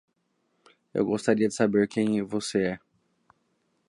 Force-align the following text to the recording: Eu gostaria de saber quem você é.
Eu 0.95 1.05
gostaria 1.05 1.47
de 1.47 1.53
saber 1.53 1.87
quem 1.87 2.23
você 2.23 2.63
é. 2.69 2.79